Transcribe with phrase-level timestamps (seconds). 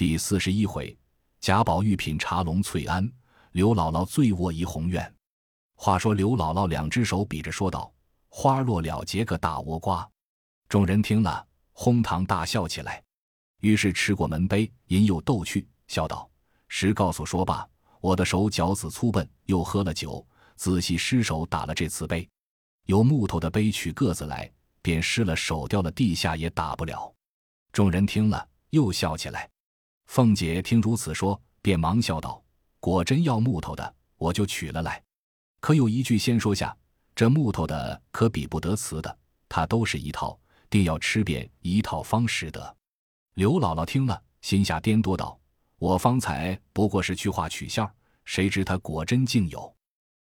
[0.00, 0.96] 第四十一回，
[1.42, 3.06] 贾宝玉品茶龙翠庵，
[3.52, 5.14] 刘姥姥醉卧怡红院。
[5.74, 7.92] 话说刘姥姥两只手比着说道
[8.30, 10.10] ：“花落了结个大倭瓜。”
[10.70, 13.04] 众人听了，哄堂大笑起来。
[13.60, 16.30] 于是吃过门杯，引诱逗趣，笑道
[16.68, 17.68] ：“实告诉说罢，
[18.00, 20.26] 我的手脚子粗笨，又喝了酒，
[20.56, 22.26] 仔细失手打了这瓷杯。
[22.86, 27.14] 有木头的杯取个子来，便失了手，掉了地下也打不了。”
[27.70, 29.46] 众人听了，又笑起来。
[30.10, 32.42] 凤姐听如此说，便忙笑道
[32.80, 35.00] ：“果真要木头的，我就取了来。
[35.60, 36.76] 可有一句先说下，
[37.14, 39.18] 这木头的可比不得瓷的，
[39.48, 40.36] 它都是一套，
[40.68, 42.76] 定要吃遍一套方使得。”
[43.34, 45.38] 刘姥姥听了，心下颠多道
[45.78, 47.88] ：“我方才不过是去画取笑，
[48.24, 49.72] 谁知他果真竟有。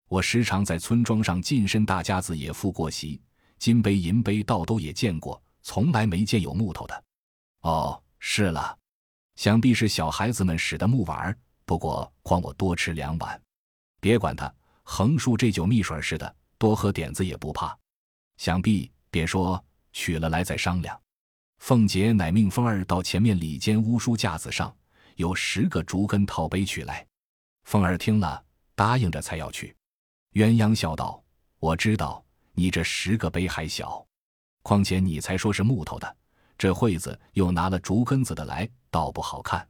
[0.10, 3.22] 我时常在村庄上近身大家子也赴过席，
[3.60, 7.04] 金杯银杯倒都也见过，从来没见有木头的。
[7.62, 8.76] 哦，是了。”
[9.36, 13.42] 想必是小孩子们使的木碗儿，不过况我多吃两碗，
[14.00, 17.78] 别管他，横竖这酒蜜水似的，多喝点子也不怕。
[18.38, 21.00] 想必便说取了来再商量。
[21.60, 24.76] 凤姐乃命凤儿到前面里间乌书架子上
[25.16, 27.06] 有十个竹根套杯取来。
[27.64, 28.44] 凤儿听了，
[28.76, 29.76] 答应着才要去。
[30.34, 31.24] 鸳鸯笑道
[31.60, 34.06] ：“我知道你这十个杯还小，
[34.62, 36.16] 况且你才说是木头的。”
[36.58, 39.68] 这会子又拿了竹根子的来，倒不好看，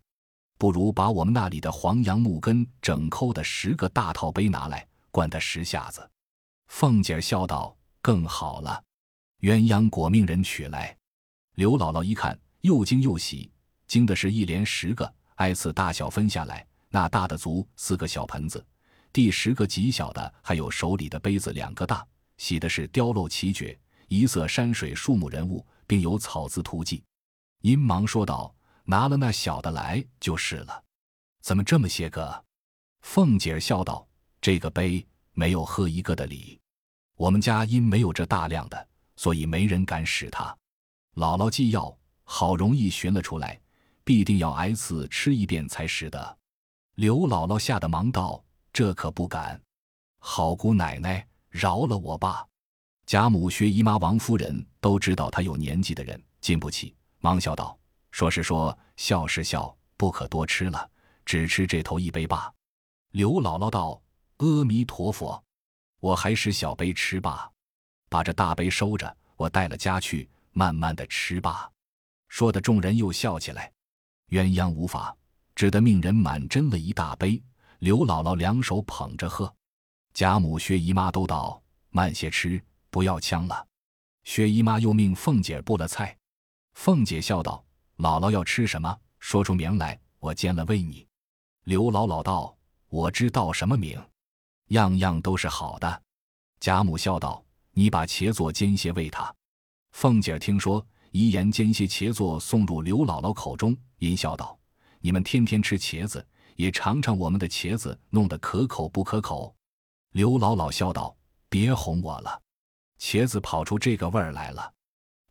[0.58, 6.08] 不如把我们那里的黄杨木根整抠的十个大套杯拿来，灌他十下子。
[6.68, 8.84] 凤姐笑道：“更好了。”
[9.42, 10.96] 鸳鸯果命人取来。
[11.56, 13.52] 刘姥姥一看，又惊又喜，
[13.88, 18.66] 惊的是一连十个，挨次大小分下来，那大的足四个小盆子，
[19.12, 22.06] 第十个极小的还有手里的杯子两个大，
[22.38, 23.78] 喜的是雕镂奇绝，
[24.08, 25.66] 一色山水树木人物。
[25.88, 27.04] 并有草字图记，
[27.62, 28.54] 阴忙说道
[28.86, 30.84] ：“拿了那小的来就是了。”
[31.42, 32.44] 怎么这么些个？
[33.02, 34.08] 凤姐儿笑道
[34.42, 36.60] ：“这个杯没有喝一个的理。
[37.16, 40.56] 我们家因没有这大量的，所以没人敢使它。
[41.16, 43.60] 姥姥既要，好容易寻了出来，
[44.04, 46.38] 必定要挨次吃一遍才使得。”
[46.96, 48.44] 刘姥姥吓得忙道
[48.74, 49.62] ：“这可不敢！
[50.20, 52.48] 好姑奶奶，饶了我吧。”
[53.06, 57.78] 贾母、薛姨妈、王夫人都知道他有年纪的人经不起，忙笑道
[58.10, 60.90] ：“说是说，笑是笑，不可多吃了，
[61.24, 62.52] 只吃这头一杯罢。”
[63.14, 64.02] 刘姥姥道
[64.38, 65.42] ：“阿弥陀佛，
[66.00, 67.48] 我还是小杯吃罢，
[68.10, 71.70] 把这大杯收着，我带了家去，慢慢的吃罢。”
[72.28, 73.72] 说的众人又笑起来。
[74.30, 75.16] 鸳鸯无法，
[75.54, 77.40] 只得命人满斟了一大杯。
[77.78, 79.54] 刘姥姥两手捧着喝，
[80.12, 81.62] 贾母、薛姨妈都道
[81.92, 82.60] ：“慢些吃。”
[82.96, 83.68] 不要呛了，
[84.24, 86.18] 薛姨妈又命凤姐布了菜。
[86.76, 87.62] 凤姐笑道
[88.00, 91.06] ：“姥姥要吃什么，说出名来，我煎了喂你。”
[91.68, 92.56] 刘姥姥道
[92.88, 94.02] ：“我知道什么名，
[94.68, 96.04] 样样都是好的。”
[96.62, 97.44] 贾母笑道
[97.76, 99.30] ：“你把茄做煎些喂他。”
[99.92, 104.58] 凤姐听说，遗言煎些茄做送入刘姥姥口中，淫笑道
[105.04, 109.54] ：“你们天天吃茄子，也尝尝我们的茄子弄得可口不可口？”
[110.16, 111.14] 刘姥姥笑道
[111.50, 112.42] ：“别哄我了。”
[113.00, 114.74] 茄子跑出这个味儿来了，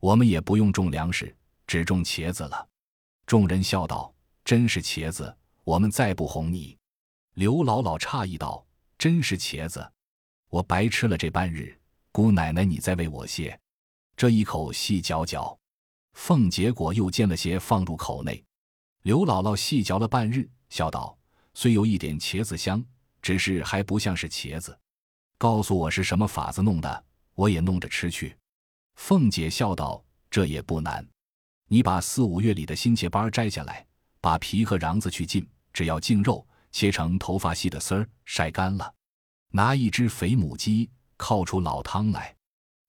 [0.00, 1.34] 我们也不用种粮食，
[1.66, 2.68] 只种茄子了。
[3.26, 4.14] 众人笑道
[4.44, 6.76] ：“真是茄子，我们再不哄你。”
[7.34, 8.64] 刘姥姥诧异道
[8.98, 9.90] ：“真是茄子，
[10.50, 11.76] 我白吃了这半日。
[12.12, 13.58] 姑奶奶，你再喂我些。”
[14.16, 15.58] 这一口细嚼嚼，
[16.12, 18.44] 凤结果又煎了些放入口内。
[19.02, 21.18] 刘姥姥细嚼了半日，笑道
[21.54, 22.84] ：“虽有一点茄子香，
[23.20, 24.78] 只是还不像是茄子。
[25.38, 28.36] 告诉我是什么法子弄的。”我也弄着吃去。
[28.96, 31.06] 凤姐笑道：“这也不难，
[31.68, 33.84] 你把四五月里的新茄班摘下来，
[34.20, 38.94] 把皮和瓤子去净，只要净肉，切成头发细的丝儿，晒干了。
[39.50, 42.34] 拿一只肥母鸡，靠出老汤来，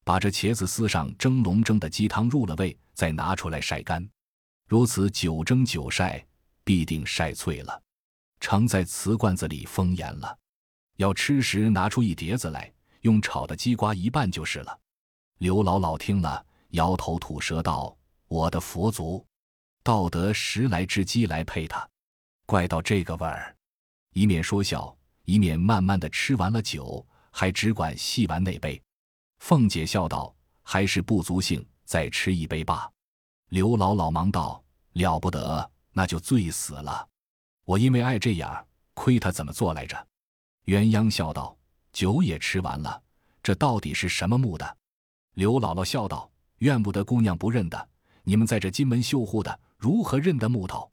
[0.04, 4.08] 把这茄子丝上蒸笼蒸的鸡汤入了味，再拿出来晒干。
[4.68, 6.24] 如此九蒸九晒，
[6.64, 7.82] 必定晒脆了，
[8.40, 10.38] 盛在瓷罐子里封严了。
[10.98, 12.72] 要吃时，拿出一碟子来。”
[13.06, 14.80] 用炒的鸡瓜一拌就是了。
[15.38, 17.96] 刘姥姥听了，摇头吐舌道
[18.28, 19.24] ：“我的佛祖，
[19.84, 21.88] 道得十来只鸡来配它，
[22.48, 23.56] 怪到这个味儿。”
[24.14, 28.82] 一面说笑，一面慢慢的吃完了酒，还只管细完那杯。
[29.38, 32.92] 凤姐笑道：“还是不足兴，再吃一杯吧。”
[33.50, 34.64] 刘姥姥忙道
[34.94, 37.08] ：“了不得，那就醉死了。
[37.66, 38.66] 我因为爱这样，
[38.96, 39.96] 亏他怎么做来着？”
[40.66, 41.56] 鸳鸯笑道。
[41.96, 43.02] 酒也吃完了，
[43.42, 44.78] 这到底是什么木的？
[45.36, 47.90] 刘姥姥笑道：“怨不得姑娘不认得，
[48.24, 50.92] 你们在这金门绣户的，如何认得木头？”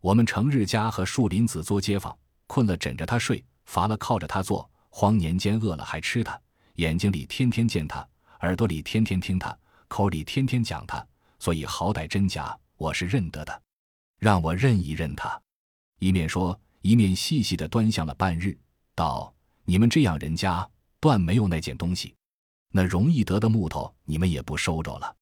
[0.00, 2.16] 我们成日家和树林子做街坊，
[2.46, 6.40] 困了枕着他睡，乏了靠着他坐，荒年间饿了还吃他，
[6.76, 8.08] 眼睛里天天见他，
[8.40, 9.54] 耳朵里天天听他，
[9.86, 11.06] 口里天天讲他，
[11.38, 13.62] 所以好歹真假我是认得的，
[14.18, 15.38] 让我认一认他。
[15.98, 18.56] 一面说，一面细细的端详了半日，
[18.94, 19.30] 道
[19.70, 20.66] ：“你们这样人家，
[20.98, 22.14] 断没有那件东西。
[22.70, 25.14] 那容易得的木头，你们也不收着了。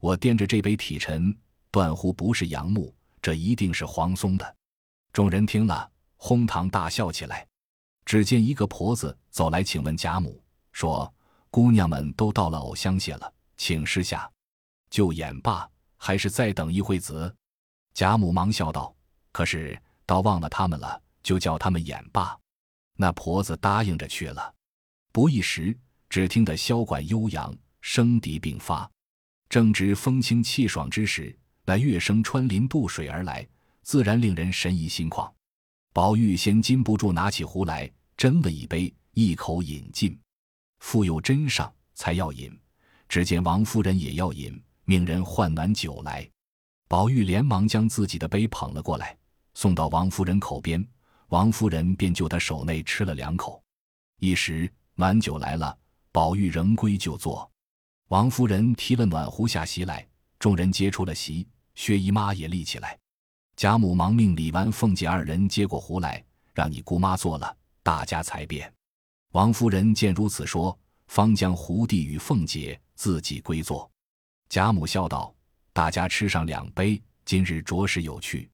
[0.00, 1.32] 我掂着这杯体沉，
[1.70, 2.92] 断乎不是杨木。”
[3.22, 4.56] 这一定是黄松的，
[5.12, 7.46] 众人听了，哄堂大笑起来。
[8.04, 10.42] 只见一个婆子走来，请问贾母
[10.72, 11.10] 说
[11.48, 14.28] ：“姑娘们都到了藕香榭了，请示下，
[14.90, 15.66] 就演罢，
[15.96, 17.32] 还是再等一会子？”
[17.94, 18.92] 贾母忙笑道
[19.30, 22.36] ：“可是倒忘了他们了，就叫他们演罢。”
[22.96, 24.54] 那婆子答应着去了。
[25.12, 25.76] 不一时，
[26.08, 28.90] 只听得箫管悠扬，笙笛并发，
[29.48, 31.36] 正值风清气爽之时。
[31.66, 33.46] 那乐声穿林渡水而来，
[33.82, 35.30] 自然令人神怡心旷。
[35.92, 40.18] 宝玉先禁不住拿起壶来斟了一杯，一口饮尽。
[40.80, 42.54] 复又斟上，才要饮，
[43.08, 46.28] 只见王夫人也要饮，命人换暖酒来。
[46.86, 49.16] 宝玉连忙将自己的杯捧了过来，
[49.54, 50.86] 送到王夫人口边。
[51.28, 53.62] 王夫人便就他手内吃了两口。
[54.20, 55.76] 一时暖酒来了，
[56.12, 57.50] 宝玉仍归就坐。
[58.08, 60.06] 王夫人提了暖壶下席来，
[60.38, 61.46] 众人皆出了席。
[61.74, 62.96] 薛姨妈也立起来，
[63.56, 68.72] 贾母忙命李纨、凤姐二人接过壶来，让你姑妈坐了，大家才便。
[69.32, 70.78] 王夫人见如此说，
[71.08, 73.90] 方将壶递与凤姐，自己归坐。
[74.48, 75.34] 贾母笑道
[75.74, 78.48] ：“大家吃上两杯，今日着实有趣。”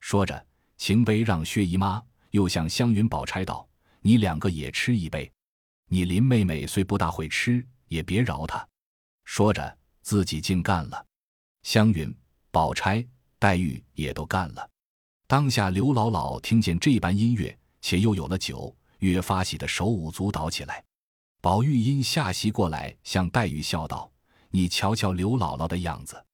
[0.00, 0.44] 说着，
[0.76, 3.68] 请杯让薛姨妈，又向湘云、宝钗道
[4.00, 5.30] ：“你两个也吃一杯。
[5.88, 8.66] 你林妹妹虽不大会吃，也别饶她。”
[9.24, 11.06] 说着，自己竟干了。
[11.62, 12.14] 湘云。
[12.52, 13.06] 宝钗、
[13.38, 14.70] 黛玉也都干了。
[15.26, 20.82] 当下刘姥姥听见这般音乐，且又有了酒，越发喜得手舞足蹈起来。
[21.42, 24.10] 宝玉因下席过来，向黛玉笑道
[24.48, 26.24] ：“你瞧瞧刘姥姥的样子。”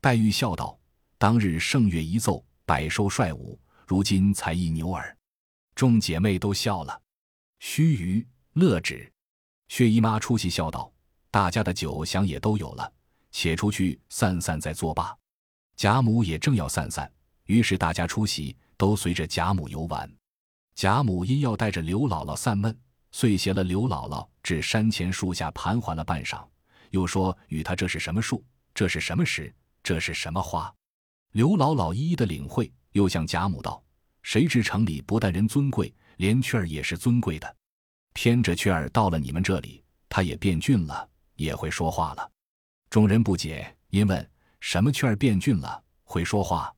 [0.00, 0.78] 黛玉笑道
[1.18, 5.16] ：“当日圣乐一奏，百兽率舞，如今才一牛耳。”
[5.74, 7.00] 众姐妹都笑了。
[7.58, 9.10] 须臾，乐止。
[9.68, 10.92] 薛姨妈出席笑道
[11.30, 12.92] ：“大家的酒想也都有了，
[13.32, 15.16] 且出去散散再作罢。”
[15.76, 17.10] 贾母也正要散散，
[17.46, 20.08] 于是大家出席，都随着贾母游玩。
[20.76, 22.78] 贾母因要带着刘姥姥散闷，
[23.10, 26.46] 遂携了刘姥姥至山前树下盘桓了半晌，
[26.90, 29.52] 又说与她这是什么树，这是什么石，
[29.82, 30.72] 这是什么花。
[31.32, 33.82] 刘姥姥一一的领会，又向贾母道
[34.22, 37.56] ：“谁知城里不但人尊贵，连雀儿也是尊贵的。
[38.12, 42.30] 偏着雀儿到了你们这里，它也变俊了，也会说话了。”
[42.88, 44.30] 众人不解，因问。
[44.60, 46.72] 什么雀儿变俊了，会说话？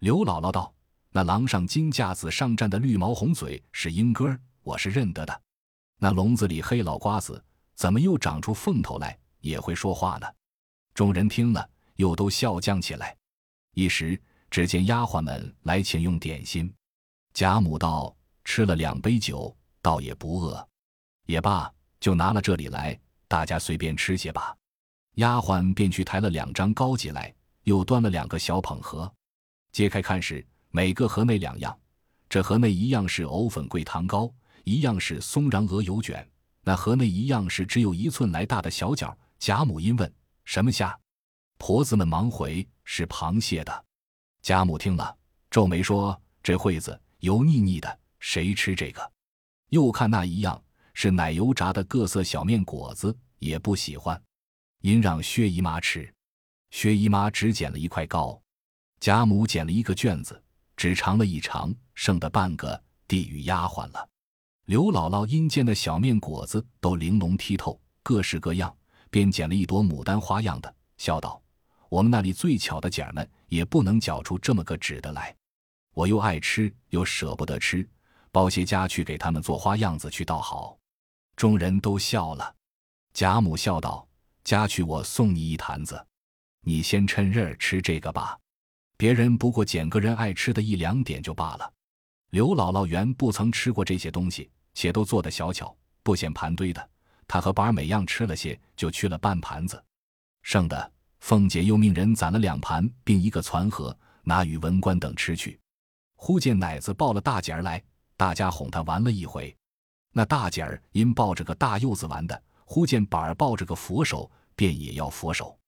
[0.00, 0.74] 刘姥姥道
[1.12, 5.42] ：“那廊上金架子上站的绿毛红嘴是莺歌，我是认得的。
[5.98, 7.44] 那笼子里黑老瓜子
[7.76, 10.26] 怎么又长出凤头来，也会说话呢？”
[10.92, 13.16] 众人听了，又都笑将起来。
[13.74, 14.20] 一时，
[14.50, 16.72] 只见丫鬟们来请用点心。
[17.32, 18.14] 贾母道
[18.44, 20.68] ：“吃了两杯酒，倒也不饿。
[21.26, 22.98] 也罢，就拿了这里来，
[23.28, 24.56] 大家随便吃些吧。”
[25.16, 27.32] 丫鬟便去抬了两张糕几来，
[27.62, 29.12] 又端了两个小捧盒，
[29.72, 31.78] 揭开看时，每个盒内两样。
[32.28, 34.32] 这盒内一样是藕粉桂糖糕，
[34.64, 36.28] 一样是松瓤鹅油卷。
[36.62, 39.14] 那盒内一样是只有一寸来大的小饺。
[39.38, 40.12] 贾母因问
[40.44, 40.98] ：“什么虾？”
[41.58, 43.84] 婆子们忙回：“是螃蟹的。”
[44.42, 45.16] 贾母听了，
[45.50, 49.12] 皱眉说：“这会子油腻腻的，谁吃这个？”
[49.68, 50.60] 又看那一样
[50.94, 54.20] 是奶油炸的各色小面果子，也不喜欢。
[54.80, 56.12] 因让薛姨妈吃，
[56.70, 58.40] 薛姨妈只捡了一块糕，
[58.98, 60.42] 贾母捡了一个卷子，
[60.74, 64.08] 只尝了一尝，剩的半个递与丫鬟了。
[64.64, 68.74] 刘姥姥因见的小面果子都玲珑剔透，各式各样，
[69.10, 71.42] 便捡了一朵牡丹花样的，笑道
[71.90, 75.36] ：“我们那里最巧的姐儿们也不能搅出这么个纸的来，
[75.92, 77.86] 我又爱吃又舍不得吃，
[78.32, 80.78] 包些家去给他们做花样子去倒好。”
[81.36, 82.54] 众人都笑了。
[83.12, 84.06] 贾母笑道。
[84.42, 86.02] 家去，我送你一坛子，
[86.62, 88.38] 你先趁热吃这个吧。
[88.96, 91.72] 别人不过捡个人爱吃的一两点就罢了。
[92.30, 96.90] 刘姥姥原不曾吃过这些东西，且都做的小巧，不显盘堆的。
[97.28, 99.84] 她和宝儿每样吃了些，就去了半盘子，
[100.42, 105.58] 剩的凤姐又命人攒了两盘，并一个攒盒，拿与文官等吃去。
[106.16, 107.82] 忽见奶子抱了大姐儿来，
[108.16, 109.54] 大家哄她玩了一回。
[110.12, 112.42] 那大姐儿因抱着个大柚子玩的。
[112.64, 115.58] 忽见板儿抱着个佛手，便也要佛手。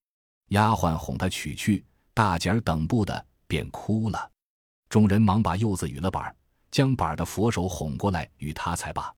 [0.50, 4.30] 丫鬟哄他取去，大姐儿等不得，便哭了。
[4.88, 6.37] 众人忙把柚子与了板儿，
[6.71, 9.12] 将板儿的佛手哄过来与他才罢。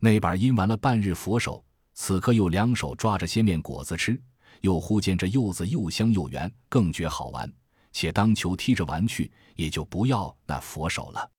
[0.00, 4.20] 那板儿因玩了半日佛手，此刻又两手抓着些面果子吃，
[4.60, 7.50] 又忽见这柚子又香又圆，更觉好玩，
[7.92, 11.30] 且当球踢着玩去，也就不要那佛手了。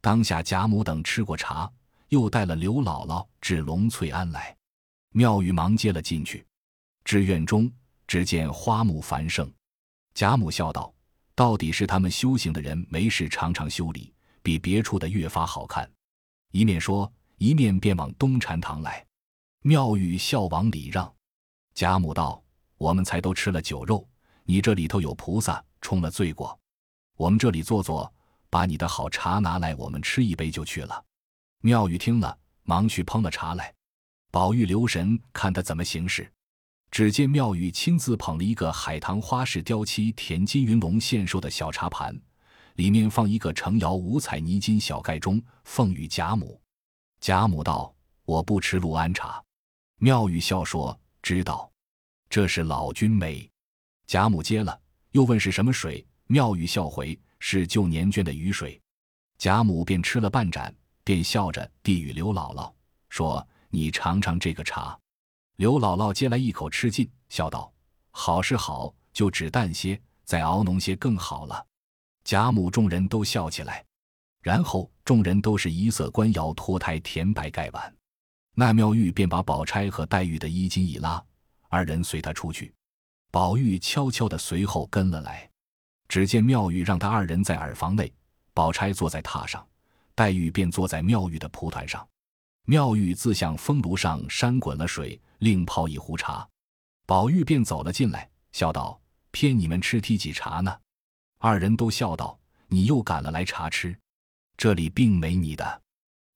[0.00, 1.70] 当下贾母等吃过茶，
[2.08, 4.56] 又带了刘姥姥至龙翠庵来，
[5.12, 6.44] 妙玉忙接了进去。
[7.04, 7.70] 至院中，
[8.06, 9.52] 只见花木繁盛。
[10.14, 10.92] 贾母笑道
[11.34, 14.12] ：“到底是他们修行的人没事常常修理，
[14.42, 15.90] 比别处的越发好看。”
[16.52, 19.04] 一面说，一面便往东禅堂来。
[19.62, 21.12] 妙玉笑往里让。
[21.74, 22.41] 贾母道
[22.82, 24.04] ：“我们才都吃了酒肉，
[24.42, 26.58] 你这里头有菩萨冲了罪过，
[27.16, 28.12] 我们这里坐坐，
[28.50, 31.04] 把你的好茶拿来，我们吃一杯就去了。”
[31.62, 33.72] 妙玉听了，忙去烹了茶来。
[34.32, 36.28] 宝玉留神看他怎么行事。
[36.90, 42.20] 只见妙玉亲自捧了一个海棠花式雕漆田金云龙献寿的小茶盘，
[42.74, 46.60] 里面放一个成窑五彩泥金小盖钟，奉与贾母。
[47.20, 47.94] 贾母道
[48.26, 49.40] ：“我不吃陆安茶。”
[50.02, 51.70] 妙玉笑说：“知道，
[52.32, 53.46] 这是老君美。”
[54.08, 56.02] 贾母接了，又问是什么水。
[56.28, 58.80] 妙玉笑回：“是旧年捐的雨水。”
[59.36, 60.74] 贾母便吃了半盏，
[61.04, 62.72] 便笑着递与刘姥姥，
[63.10, 64.98] 说：“你尝尝这个茶。”
[65.56, 67.70] 刘姥姥接来一口吃尽，笑道
[68.12, 71.66] ：“好是好，就只淡些，再熬浓些更好了。”
[72.24, 73.84] 贾母众人都笑起来，
[74.40, 77.94] 然后众人都是一色官窑脱胎甜白盖碗。
[78.54, 81.22] 那妙玉便把宝钗和黛玉的衣襟一拉，
[81.72, 82.70] 二人随他出去。
[83.30, 85.48] 宝玉悄悄的随后跟了来。
[86.06, 88.12] 只见妙玉让他二人在耳房内，
[88.52, 89.66] 宝钗坐在榻上，
[90.14, 92.06] 黛玉便坐在妙玉的蒲团上。
[92.66, 95.18] 妙玉自向风炉上扇滚了水。
[95.38, 96.48] 另泡一壶茶，
[97.04, 99.00] 宝玉便走了进来，笑道
[99.32, 100.78] ：“骗你们吃提几茶呢？”
[101.40, 102.38] 二人都笑道
[102.68, 103.98] ：“你又赶了来茶吃，
[104.56, 105.82] 这里并没你的。”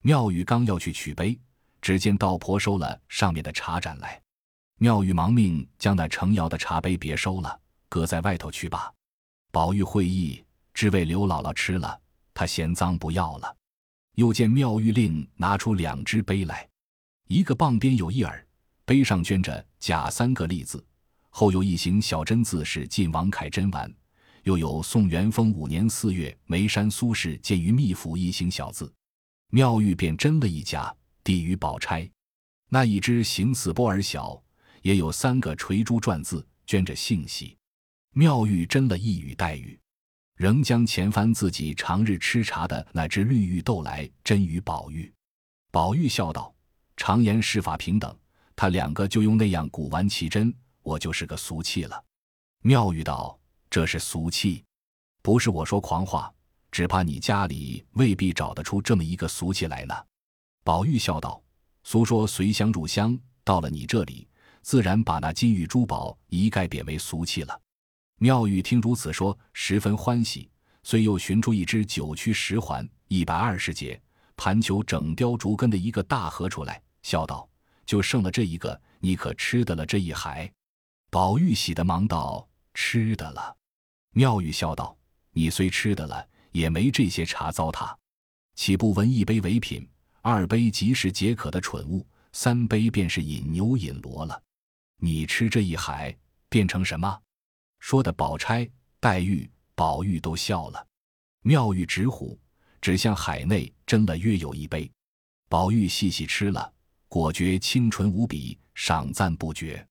[0.02, 1.38] 妙玉刚要去取杯，
[1.81, 4.21] 只见道婆收了上面的茶盏来，
[4.78, 8.92] 妙玉忙命将那成窑的茶杯别收了，搁在外头去吧。
[9.50, 11.99] 宝玉会意，只为刘姥姥吃了，
[12.35, 13.56] 他嫌脏不要了。
[14.16, 16.68] 又见妙玉令拿出两只杯来，
[17.28, 18.47] 一个傍边有一耳。
[18.85, 20.85] 杯上镌着“甲”三个立字，
[21.30, 23.90] 后有一行小真字，是晋王楷真完；
[24.45, 28.92] 又有宋元丰五年四月眉山苏轼见于秘府一行小字。
[29.50, 32.09] 妙玉便斟了一家，递与宝钗。
[32.68, 34.40] 那一只形似波儿小，
[34.87, 37.59] 也有三个垂珠篆字，镌着姓喜。
[38.12, 39.76] 妙玉斟了一语黛玉，
[40.37, 45.12] 仍将前番自己常日吃茶的那只绿玉豆来斟与宝玉。
[45.73, 46.55] 宝玉笑道
[46.97, 48.16] ：“常言世法平等。”
[48.55, 52.00] 他两个就用那样古玩奇珍，我就是个俗气了。
[52.62, 53.37] 妙玉道
[53.69, 54.64] ：“这是俗气，
[55.21, 56.33] 不是我说狂话，
[56.71, 59.95] 只怕你家里未必找得出这么一个俗气来呢。”
[60.62, 61.43] 宝玉笑道
[61.83, 64.28] ：“俗说随香入香，到了你这里，
[64.66, 67.62] 自然把那金玉珠宝一概贬为俗气了。”
[68.18, 70.50] 妙玉听如此说，十分欢喜，
[70.82, 74.00] 遂又寻出一只九曲十环、一百二十节、
[74.35, 77.49] 盘球整雕竹根的一个大盒出来，笑道。
[77.85, 80.52] 就剩了这一个，你可吃得了这一海？
[81.11, 82.44] 宝玉喜的忙道
[82.75, 83.56] ：“吃得了。”
[84.14, 84.99] 妙玉笑道
[85.30, 87.94] ：“你虽吃得了，也没这些茶糟蹋，
[88.56, 89.88] 岂不闻一杯为品，
[90.23, 94.42] 二杯即是解渴的蠢物，三杯便是饮牛饮骡了。
[94.97, 96.17] 你吃这一海，
[96.49, 97.21] 变成什么？”
[97.79, 98.69] 说的宝钗、
[99.00, 100.87] 黛玉、宝玉都笑了。
[101.43, 102.38] 妙玉直呼，
[102.81, 104.91] 只向海内斟了约有一杯，
[105.49, 106.73] 宝玉细细吃了。
[107.09, 109.87] 果觉清纯无比，赏赞不绝。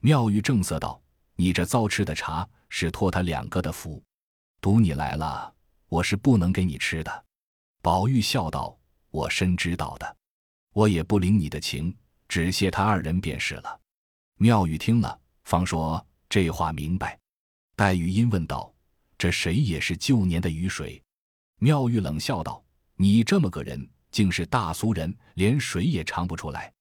[0.00, 1.00] 妙玉正色道
[1.36, 4.02] ：“你这糟吃的茶，是托他两个的福。
[4.62, 5.54] 赌你来了，
[5.88, 7.24] 我是不能给你吃的。”
[7.82, 8.78] 宝玉笑道
[9.12, 10.16] ：“我深知道的，
[10.72, 11.94] 我也不领你的情，
[12.28, 13.80] 只谢他二人便是了。”
[14.36, 17.18] 妙玉听了，方说这话明白。
[17.76, 18.72] 黛玉因问道
[19.18, 21.02] ：“这谁也是旧年的雨水？”
[21.60, 22.62] 妙玉冷笑道
[22.96, 26.72] ：“你这么个人。”竟是大俗人，连水也尝不出来。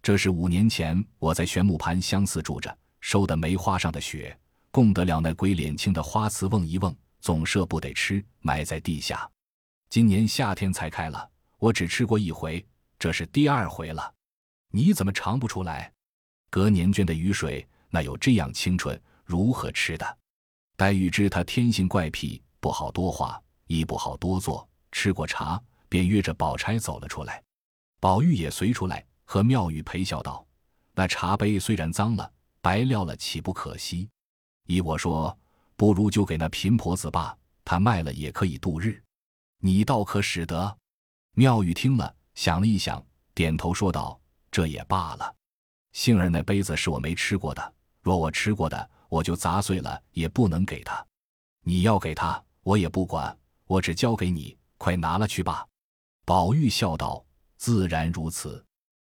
[0.00, 4.38] 这是五年前我在玄木盘相思住着，收的梅花上的雪，
[4.70, 9.28] 供得了那鬼脸青的花瓷瓮一瓮，总舍不得吃，埋在地下。
[9.90, 12.64] 今年夏天才开了，我只吃过一回，
[13.00, 14.14] 这是第二回了。
[14.70, 15.92] 你怎么尝不出来？
[16.56, 20.18] 隔年捐的雨水，那有这样清纯，如何吃的？
[20.74, 24.66] 黛玉知他天性怪癖，不好多话，亦不好多做。
[24.90, 25.62] 吃过茶。
[25.90, 27.42] 便约着宝钗走了出来，
[28.00, 30.44] 宝玉也随出来，和妙玉陪笑道
[30.96, 32.32] ：“那茶杯虽然脏了，
[32.62, 34.08] 白撂了，岂不可惜？
[34.66, 35.38] 依我说，
[35.76, 37.36] 不如就给那贫婆子罢，
[37.66, 38.98] 她卖了也可以度日。”
[39.60, 40.74] 你倒可使得。
[41.34, 44.18] 妙玉听了，想了一想，点头说道
[44.50, 45.35] ：“这也罢了。
[45.96, 51.04] 杏儿那杯子是我没吃过的，若我吃过的，我就砸碎了也不能给他。
[51.62, 53.34] 你要给他，我也不管，
[53.64, 55.66] 我只交给你，快拿了去吧。”
[56.26, 57.24] 宝玉笑道
[57.56, 58.62] ：“自然如此。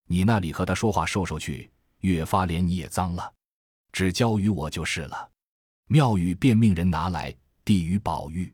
[0.07, 3.31] 你那里和他说话受受去，越发连你也脏了，
[3.91, 5.29] 只交于我就是了。”
[5.85, 7.31] 妙玉便命人拿来，
[7.63, 8.51] 递与宝玉。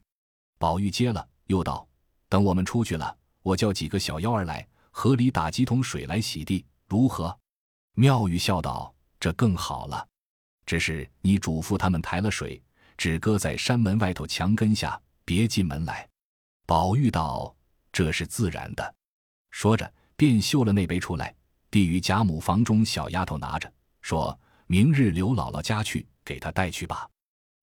[0.58, 1.88] 宝玉接了，又道
[2.28, 7.34] ：“等我们出去了。”我叫几个小妖儿来，河里打几桶水来洗地，如何？
[8.00, 10.08] 妙玉笑道：“这更好了。
[10.68, 12.62] 只是你嘱咐他们抬了水，
[12.96, 16.08] 只搁在山门外头墙根下，别进门来。”
[16.68, 17.56] 宝玉道
[17.92, 18.96] ：“这是自然的。”
[19.50, 21.34] 说着，便绣了那杯出来，
[21.72, 23.74] 递与贾母房中小丫头拿着，
[24.04, 27.10] 说明日刘姥姥家去，给她带去吧。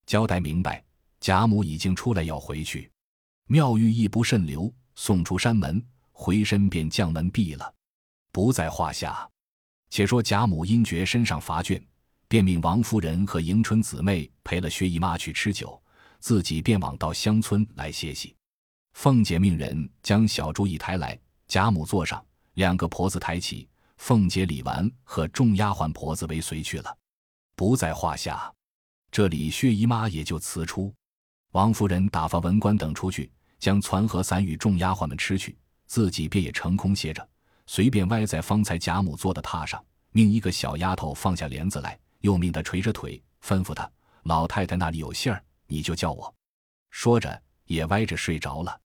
[0.05, 0.83] 交代明白，
[1.21, 2.91] 贾母已经出来要回去，
[3.47, 4.69] 妙玉亦不甚留。
[4.95, 7.73] 送出山门，回身便将门闭了，
[8.33, 9.29] 不在话下。
[9.95, 11.81] 且说贾母因觉身上乏倦，
[12.27, 15.81] 便命王夫人和迎春姊妹陪了薛姨妈去吃酒，
[16.19, 18.35] 自己便往到乡村来歇息。
[18.91, 22.21] 凤姐命人将小桌椅抬来，贾母坐上，
[22.55, 26.97] 两个婆子抬起，凤姐、李纨和众丫鬟婆子为随去了，
[27.55, 28.53] 不在话下。
[29.09, 30.93] 这里薛姨妈也就辞出，
[31.53, 33.31] 王夫人打发文官等出去。
[33.59, 37.25] 将攒和伞与众丫鬟们吃去，自己便也成空歇着，
[37.67, 43.89] 随便歪在方才贾母坐的榻上，命一个小丫头放下帘子来，又命她垂着腿，吩咐她
[44.23, 46.33] ：“老太太那里有信儿，你就叫我。”
[46.91, 48.79] 说着也歪着睡着了。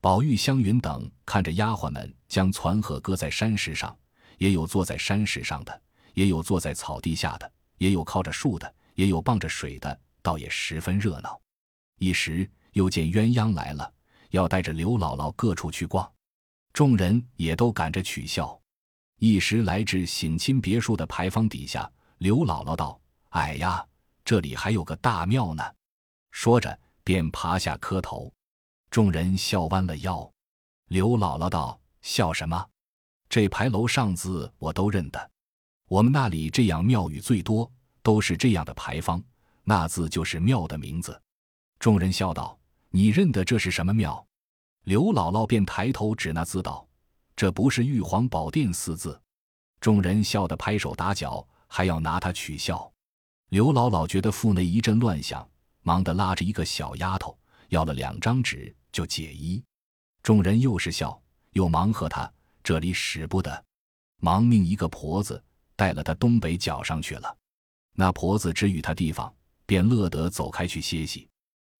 [0.00, 3.96] 宝玉、湘云等看着丫鬟们将攒和搁在山石上，
[4.38, 5.82] 也有坐在山石上的，
[6.14, 11.40] 也有坐在草地下的，也有靠着树的，也有傍着水的，倒也十分热闹。
[11.98, 13.92] 一时又见鸳鸯来了。
[14.30, 16.06] 要带着刘姥姥各处去逛，
[16.72, 18.58] 众人也都赶着取笑。
[19.18, 23.00] 一时来至省亲别墅的牌坊底下，刘姥姥道
[23.30, 23.84] ：“哎呀，
[24.24, 25.62] 这里还有个大庙呢！”
[26.30, 28.32] 说着便爬下磕头。
[28.90, 30.30] 众人笑弯了腰。
[30.88, 32.64] 刘姥姥道：“笑什么？
[33.28, 35.30] 这牌楼上字我都认得。
[35.88, 37.70] 我们那里这样庙宇最多，
[38.02, 39.22] 都是这样的牌坊，
[39.64, 41.20] 那字就是庙的名字。”
[41.80, 42.56] 众人笑道。
[42.90, 44.26] 你认得这是什么庙？
[44.88, 46.88] 刘姥姥便抬头指那字道
[47.36, 49.20] ：“这不是玉皇宝殿四字。”
[49.82, 52.90] 众人笑得拍手打脚，还要拿他取笑。
[53.50, 55.46] 刘姥姥觉得腹内一阵乱响，
[55.82, 59.62] 忙得拉着一个小丫头要了两张纸就解衣。
[60.22, 61.20] 众人又是笑
[61.50, 63.62] 又忙和他这里使不得，
[64.22, 65.44] 忙命一个婆子
[65.76, 67.36] 带了他东北角上去了。
[67.92, 69.30] 那婆子只与他地方，
[69.66, 71.28] 便乐得走开去歇息。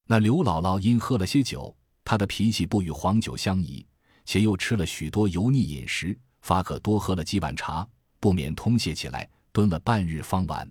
[0.04, 1.74] 那刘姥姥因喝了些酒，
[2.08, 3.86] 他的脾气不与黄酒相宜，
[4.24, 7.86] 且又吃了许多油腻饮食，发可多喝了几碗茶，
[8.18, 10.66] 不免通泄起来，蹲了半日方完。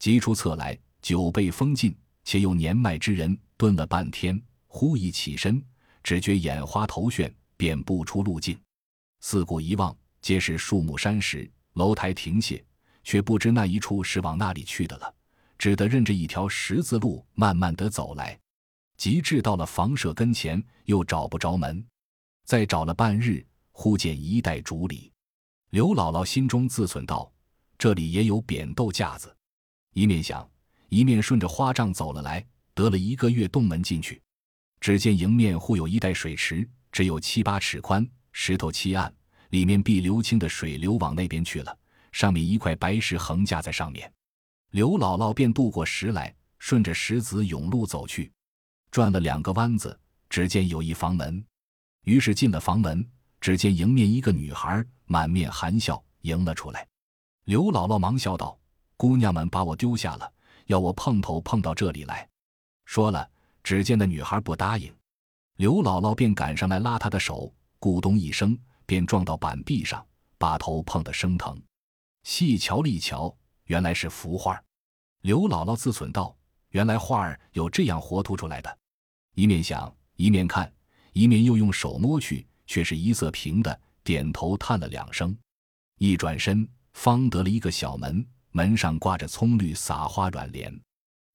[0.00, 5.64] 急出厕来，酒被封尽，且又年迈之人，蹲了半天，忽一起身，
[6.02, 8.58] 只觉眼花头眩，便不出路径。
[9.20, 12.60] 四顾一望，皆是树木山石、楼台亭榭，
[13.04, 15.14] 却不知那一处是往那里去的了，
[15.56, 18.36] 只得认着一条十字路，慢慢的走来。
[19.04, 21.86] 及至到了房舍跟前，又找不着门，
[22.46, 25.12] 再找了半日，忽见一袋竹里。
[25.68, 27.30] 刘姥姥心中自忖道
[27.76, 29.36] ：“这里也有扁豆架子。”
[29.92, 30.48] 一面想，
[30.88, 34.22] 一面顺着花帐走了来，得了一个月洞门进去，
[34.80, 39.14] 只见迎面忽有一带水池，只有七八尺宽，石头砌暗，
[39.50, 41.78] 里面碧流清的水流往那边去了，
[42.10, 44.10] 上面一块白石横架在上面。
[44.70, 48.32] 刘姥姥便渡过石来，顺着石子甬路走去。
[48.94, 49.98] 转了两个弯子，
[50.30, 51.44] 只见有一房门，
[52.04, 53.04] 于是进了房门，
[53.40, 56.86] 只见迎面一个女孩，满面含笑迎了出来。
[57.42, 58.56] 刘姥姥忙笑道
[58.96, 60.32] ：“姑娘们把我丢下了，
[60.66, 62.28] 要我碰头碰到这里来。”
[62.86, 63.28] 说了，
[63.64, 64.94] 只见那女孩不答应，
[65.56, 70.06] 刘姥姥便赶上来拉她的手，咕咚一声便撞到板壁上，
[70.38, 71.60] 把头碰得生疼。
[72.22, 74.62] 细瞧了一瞧，原来是幅画。
[75.22, 76.36] 刘姥姥自忖道
[76.70, 78.72] ：“原来画儿有这样活涂出来的。”
[79.34, 80.72] 一面想，一面看，
[81.12, 85.36] 一面又用手摸去，却是一色平的，点头叹了两声，
[85.98, 90.72] 一转身，方得了一个小门，门上挂着葱绿撒花软帘。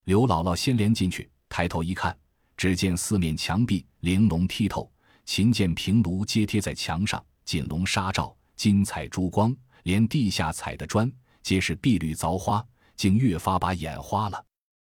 [0.06, 2.18] 刘姥姥先连进去，抬头一看，
[2.56, 4.90] 只见四面墙壁玲珑剔透，
[5.26, 11.12] 琴键平炉皆贴在墙上，锦笼纱罩，金彩珠光，连地下踩的砖
[11.44, 14.46] 皆是碧绿凿花，竟越发把眼花了。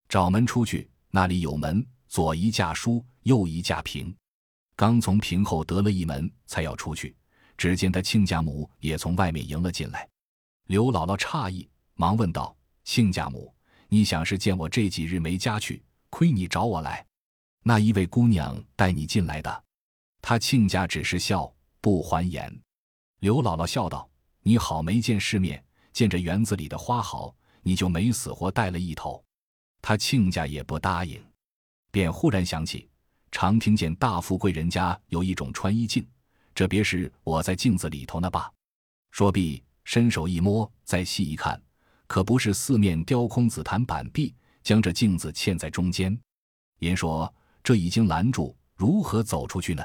[0.07, 1.85] 找门出去，那里有门。
[2.13, 4.15] 左一架书，右一架屏，
[4.75, 7.15] 刚从屏后得了一门，才要出去，
[7.57, 10.07] 只见他亲家母也从外面迎了进来。
[10.67, 13.51] 刘姥姥诧异，忙问道：“亲家母，
[13.87, 17.03] 你想是见我这几日没家去，亏你找我来？
[17.63, 19.63] 那一位姑娘带你进来的？”
[20.21, 22.61] 他亲家只是笑，不还言。
[23.21, 24.07] 刘姥姥笑道
[24.45, 29.25] ：“你好没见世面，见着园子里的花好，你就没死活带了一头。”
[29.81, 31.19] 他亲家也不答应，
[31.93, 32.89] 便忽然想起。
[33.31, 36.03] 常听见大富贵人家有一种穿衣镜，
[36.55, 38.51] 这别是我在镜子里头呢吧？
[39.11, 41.61] 说毕，伸手一摸，再细一看，
[42.07, 46.19] 可不是四面雕空紫檀板壁，将这镜子嵌在中间。
[46.79, 47.31] 言说
[47.63, 49.83] 这已经拦住，如何走出去呢？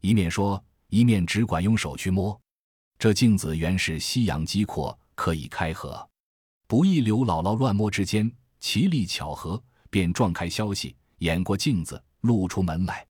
[0.00, 2.36] 一面说，一面只管用手去摸。
[2.98, 6.08] 这镜子原是西洋机阔，可以开合。
[6.66, 8.28] 不意刘姥姥乱摸之间，
[8.58, 12.02] 奇力巧合，便撞开消息，掩过镜子。
[12.22, 13.06] 露出门来，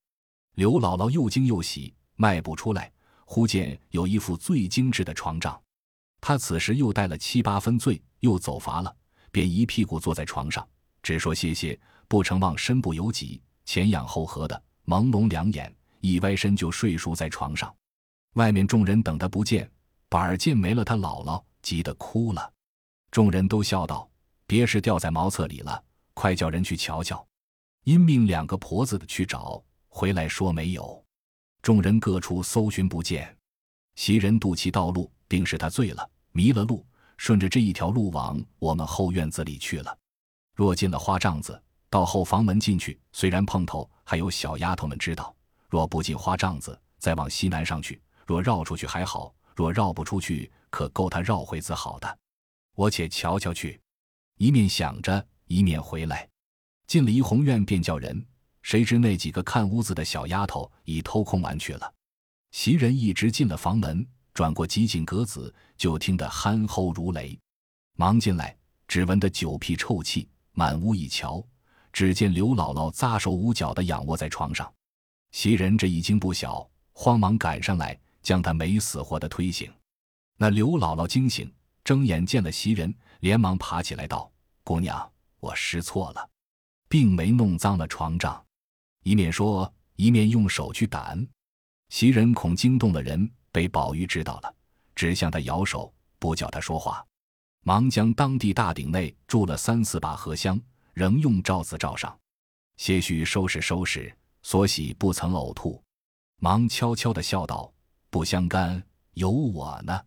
[0.56, 2.92] 刘姥姥又惊又喜，迈步出来，
[3.24, 5.58] 忽见有一副最精致的床帐。
[6.20, 8.94] 她此时又带了七八分醉，又走乏了，
[9.30, 10.68] 便一屁股坐在床上，
[11.02, 17.74] 只说歇歇，不成望身不由己，前仰后合的，朦胧两眼，一歪身就睡熟在床上。
[18.34, 19.70] 外面众人等他不见，
[20.10, 22.52] 板儿见没了他姥姥，急得哭了。
[23.10, 24.06] 众人都笑道
[24.46, 27.26] ：“别是掉在茅厕里了，快叫人去瞧瞧。”
[27.86, 31.00] 因命两个婆子的去找，回来说没有。
[31.62, 33.32] 众人各处搜寻不见，
[33.94, 36.84] 袭人肚脐道路，定是他醉了，迷了路，
[37.16, 39.96] 顺着这一条路往我们后院子里去了。
[40.56, 45.32] 若进了花帐子，到后房门进去，虽然碰头，还有小丫头们知道；
[45.68, 52.18] 若不进花帐子，再往西南上去，若绕出去还好；若绕不出去，可够他绕回子好的。
[52.74, 53.80] 我且瞧瞧去。
[54.38, 56.28] 一面想着，一面回来。
[56.86, 58.24] 进了怡红院，便叫人。
[58.62, 61.94] 谁知那几个看屋子的小丫头已偷空玩去了。
[62.50, 67.38] 袭人一直进了房门，转过几进格子，就听得鼾吼如雷，
[67.94, 68.56] 忙进来，
[68.88, 71.44] 只闻得酒屁臭气，满屋一瞧，
[71.92, 74.72] 只见刘姥姥扎手捂脚的仰卧在床上。
[75.32, 79.72] 袭人这一惊不小，慌忙赶上来，将她没死活的推醒。
[80.36, 81.52] 那刘姥姥惊醒，
[81.84, 84.30] 睁眼见了袭人，连忙爬起来道
[84.64, 86.30] ：“姑娘，我失错了。”
[86.88, 88.44] 并没弄脏了床帐，
[89.02, 91.26] 一面说，一面用手去掸。
[91.88, 94.54] 袭人恐惊动了人，被宝玉知道了，
[94.94, 97.04] 只向他摇手，不叫他说话，
[97.62, 100.60] 忙将当地大鼎内住了三四把荷香，
[100.94, 102.18] 仍用罩子罩上，
[102.76, 105.82] 些许收拾收拾，所喜不曾呕吐，
[106.38, 107.72] 忙悄悄的笑道
[108.10, 108.82] ：“不相干，
[109.14, 110.00] 有我呢，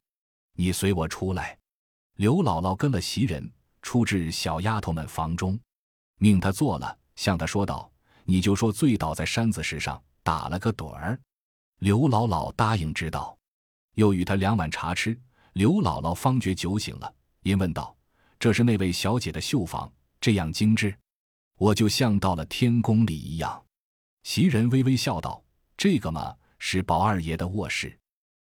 [0.53, 1.57] 你随我出来。”
[2.15, 3.49] 刘姥姥跟了袭人，
[3.81, 5.57] 出至小丫头们房中。
[6.19, 7.91] 命他坐了，向他说道
[8.23, 11.19] ：“你就说醉倒在山子石上，打了个盹儿。”
[11.79, 13.35] 刘姥姥答应知道，
[13.95, 15.19] 又与他两碗茶吃。
[15.53, 17.95] 刘姥姥方觉酒醒了，因问道
[18.37, 20.93] ：“这是那位小姐的绣房，这样精致，
[21.57, 23.65] 我就像到了天宫里一样。”
[24.23, 25.41] 袭人微微笑道
[25.75, 27.97] ：“这个嘛，是宝二爷的卧室。”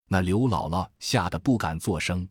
[0.08, 2.28] 那刘姥姥吓得不敢作声。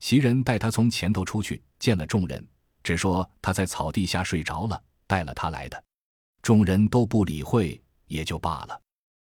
[0.00, 2.46] 袭人带他从前头出去，见了众人。
[2.84, 5.82] 只说他在草地下睡着了，带了他来的，
[6.42, 8.80] 众人都不理会，也就罢了。